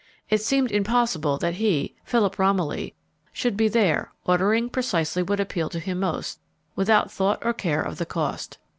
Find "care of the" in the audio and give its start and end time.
7.53-8.05